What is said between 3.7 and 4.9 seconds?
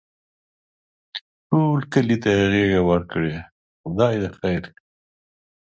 خدای خیر کړي.